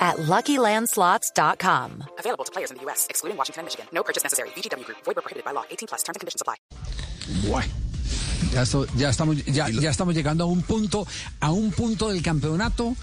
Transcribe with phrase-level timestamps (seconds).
[0.00, 2.04] at LuckyLandSlots.com.
[2.18, 3.86] Available to players in the U.S., excluding Washington and Michigan.
[3.92, 4.48] No purchase necessary.
[4.56, 4.98] VGW Group.
[5.04, 5.64] Void prohibited by law.
[5.70, 6.02] 18 plus.
[6.02, 6.56] Terms and conditions apply.
[7.46, 7.68] Bueno,
[8.52, 11.06] ya, esto- ya estamos, ya, ya estamos llegando a un punto,
[11.40, 12.96] a un punto del campeonato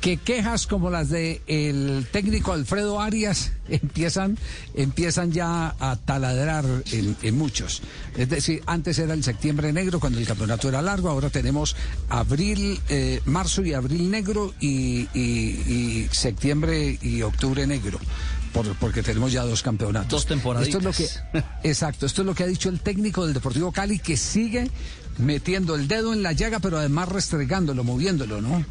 [0.00, 4.38] que quejas como las de el técnico Alfredo Arias empiezan,
[4.74, 7.82] empiezan ya a taladrar en, en muchos.
[8.16, 11.76] Es decir, antes era el septiembre negro cuando el campeonato era largo, ahora tenemos
[12.08, 15.20] abril, eh, marzo y abril negro y, y-
[15.68, 17.98] y septiembre y octubre negro.
[18.52, 20.10] por- porque tenemos ya dos campeonatos.
[20.10, 20.74] Dos temporaditas.
[20.82, 20.98] Esto es
[21.32, 24.16] lo que, exacto, esto es lo que ha dicho el técnico del Deportivo Cali, que
[24.16, 24.68] sigue
[25.18, 28.64] metiendo el dedo en la llaga, pero además restregándolo, moviéndolo, ¿no?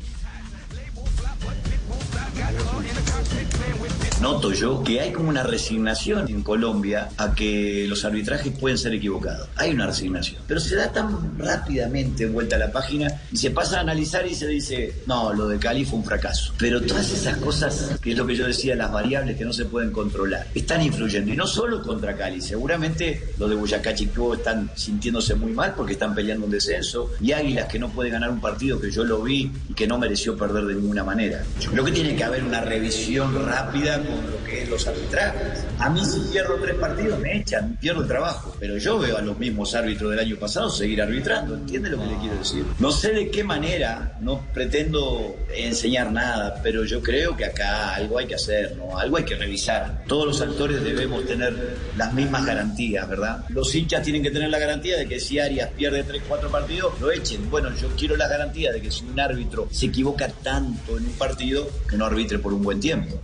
[4.22, 8.94] Noto yo que hay como una resignación en Colombia a que los arbitrajes pueden ser
[8.94, 9.48] equivocados.
[9.56, 10.42] Hay una resignación.
[10.46, 14.36] Pero se da tan rápidamente vuelta a la página y se pasa a analizar y
[14.36, 16.54] se dice, no, lo de Cali fue un fracaso.
[16.58, 19.64] Pero todas esas cosas, que es lo que yo decía, las variables que no se
[19.64, 21.32] pueden controlar, están influyendo.
[21.32, 25.94] Y no solo contra Cali, seguramente los de Boyacá Chicó están sintiéndose muy mal porque
[25.94, 27.12] están peleando un descenso.
[27.22, 29.98] Y Águilas que no puede ganar un partido que yo lo vi y que no
[29.98, 31.42] mereció perder de ninguna manera.
[31.62, 35.66] Yo creo que tiene que haber una revisión rápida lo que es los arbitrajes.
[35.80, 38.56] A mí si pierdo tres partidos me echan, pierdo trabajo.
[38.60, 41.56] Pero yo veo a los mismos árbitros del año pasado seguir arbitrando.
[41.56, 42.66] ¿Entiende lo que le quiero decir?
[42.80, 48.18] No sé de qué manera, no pretendo enseñar nada, pero yo creo que acá algo
[48.18, 48.98] hay que hacer, ¿no?
[48.98, 50.04] Algo hay que revisar.
[50.08, 53.46] Todos los actores debemos tener las mismas garantías, ¿verdad?
[53.50, 57.00] Los hinchas tienen que tener la garantía de que si Arias pierde tres, cuatro partidos,
[57.00, 57.50] lo echen.
[57.50, 61.14] Bueno, yo quiero la garantía de que si un árbitro se equivoca tanto en un
[61.14, 63.22] partido, que no arbitre por un buen tiempo.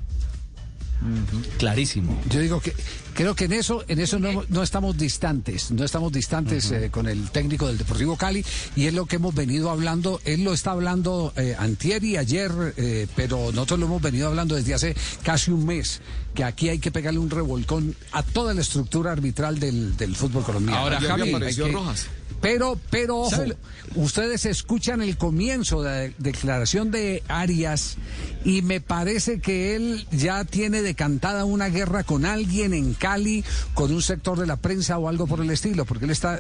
[1.57, 2.19] Clarísimo.
[2.29, 2.73] Yo digo que
[3.13, 7.07] creo que en eso en eso no, no estamos distantes, no estamos distantes eh, con
[7.07, 8.45] el técnico del Deportivo Cali
[8.75, 12.51] y es lo que hemos venido hablando, él lo está hablando eh, antier y ayer,
[12.77, 16.01] eh, pero nosotros lo hemos venido hablando desde hace casi un mes,
[16.33, 20.43] que aquí hay que pegarle un revolcón a toda la estructura arbitral del, del fútbol
[20.43, 20.79] colombiano.
[20.79, 21.31] Ahora, Javi,
[21.71, 22.07] Rojas.
[22.41, 23.55] Pero, pero ojo, ¿Sabe lo-
[23.95, 27.97] ustedes escuchan el comienzo de la declaración de Arias
[28.43, 33.43] y me parece que él ya tiene decantada una guerra con alguien en Cali,
[33.73, 36.39] con un sector de la prensa o algo por el estilo, porque él está...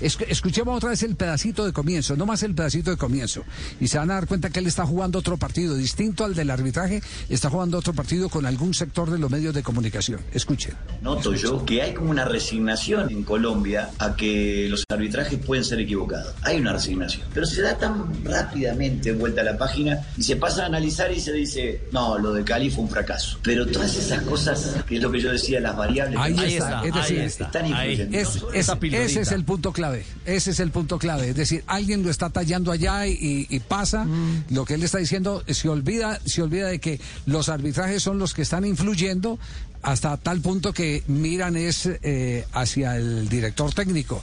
[0.00, 3.42] escuchemos otra vez el pedacito de comienzo, no más el pedacito de comienzo,
[3.80, 6.50] y se van a dar cuenta que él está jugando otro partido, distinto al del
[6.50, 10.20] arbitraje, está jugando otro partido con algún sector de los medios de comunicación.
[10.32, 10.74] Escuchen.
[11.02, 15.80] Noto yo que hay como una resignación en Colombia a que los arbitrajes pueden ser
[15.80, 16.34] equivocados.
[16.42, 17.26] Hay una resignación.
[17.34, 21.20] Pero se da tan rápidamente vuelta a la página y se pasa a analizar y
[21.20, 23.38] se dice, no, lo de Cali fue un fracaso.
[23.42, 26.54] Pero todas esas cosas, que es lo que yo decía, las variables Ahí que Ahí
[26.54, 27.44] está, está, es ahí decir, está.
[27.46, 27.90] están ahí.
[27.92, 28.18] influyendo.
[28.18, 30.04] Es- es- ese es el punto clave.
[30.24, 31.30] Ese es el punto clave.
[31.30, 34.06] Es decir, alguien lo está tallando allá y, y pasa.
[34.50, 38.34] Lo que él está diciendo se olvida, se olvida de que los arbitrajes son los
[38.34, 39.38] que están influyendo
[39.82, 44.20] hasta tal punto que miran es eh, hacia el director técnico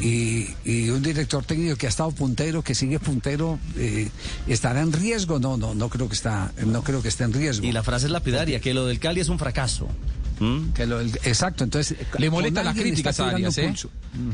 [0.00, 4.08] y, y un director técnico que ha estado puntero, que sigue puntero, eh,
[4.46, 5.38] estará en riesgo.
[5.38, 7.66] No, no, no creo que está, no creo que esté en riesgo.
[7.66, 9.88] Y la frase es lapidaria, que lo del Cali es un fracaso.
[10.38, 10.72] ¿Mm?
[10.74, 13.72] Que lo- el- exacto, entonces Le con molestan las alguien críticas está a Arias, ¿eh?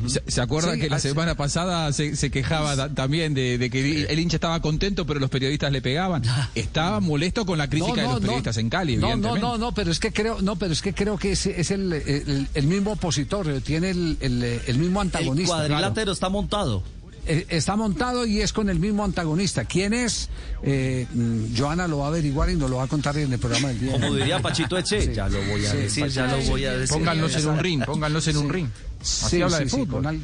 [0.07, 3.59] ¿Se, se acuerda Sí, que la hace- semana pasada se, se quejaba da- también de,
[3.59, 6.23] de que el hincha estaba contento, pero los periodistas le pegaban?
[6.55, 9.91] Estaba molesto con la crítica de los periodistas en Cali, no, no, no, no, pero
[9.91, 12.93] es que creo, no, pero es que creo que es, es el, el- el mismo
[12.93, 15.55] opositor, eh, tiene el, el- el mismo El antagonista.
[15.55, 16.83] cuadrilátero está montado.
[17.27, 19.65] Eh, Está montado y es con el mismo antagonista.
[19.65, 20.29] ¿Quién es?
[20.65, 23.39] Eh, mm, Joana lo va a averiguar y nos lo va a contar en el
[23.39, 23.93] programa del día.
[23.93, 25.13] Como diría Pachito Eche, Sí.
[25.15, 26.97] ya lo voy a Sí, decir, ya lo voy a decir.
[26.97, 28.67] Pónganlos en un ring, pónganlos en un ring.
[29.01, 30.03] Así Sí, habla sí, de sí, fútbol.
[30.03, 30.21] con, al-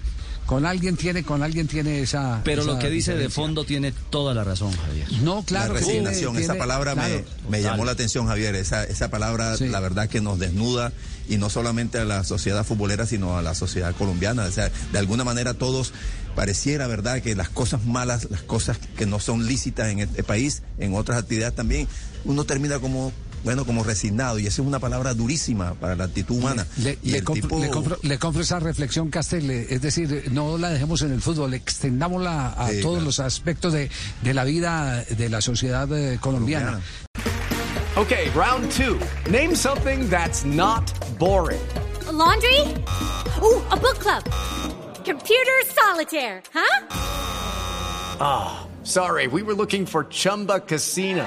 [0.48, 2.40] con alguien tiene, con alguien tiene esa.
[2.42, 5.06] Pero lo que dice de fondo tiene toda la razón, Javier.
[5.20, 5.74] No, claro.
[5.74, 7.24] la tiene- resignación, esa tiene- palabra me, claro.
[7.50, 7.62] me Total.
[7.72, 8.54] llamó la atención, Javier.
[8.54, 9.68] Esa, esa palabra, Sí.
[9.68, 10.90] la verdad, que nos desnuda
[11.28, 14.46] y no solamente a la sociedad futbolera, sino a la sociedad colombiana.
[14.46, 15.92] O sea, de alguna manera todos
[16.34, 20.62] pareciera, ¿verdad?, que las cosas malas, las cosas que no son lícitas en este país,
[20.78, 21.86] en otras actividades también,
[22.24, 23.12] uno termina como,
[23.44, 24.38] bueno, como resignado.
[24.38, 26.66] Y esa es una palabra durísima para la actitud humana.
[26.78, 30.28] Le, y le compro, tipo- le compro- le compro esa reflexión, Castel, eh, es decir,
[30.32, 33.04] no la dejemos en el fútbol, extendámosla a Sí, todos claro.
[33.06, 33.90] los aspectos de,
[34.22, 36.80] de la vida de la sociedad eh, colombiana.
[37.96, 38.98] Okay, round two.
[39.30, 40.84] Name something that's not
[41.18, 41.60] boring.
[42.08, 42.60] A laundry?
[43.42, 44.22] Ooh, a book club.
[45.04, 46.86] computer solitaire, huh?
[48.20, 51.26] Ah, oh, sorry, we were looking for Chumba Casino.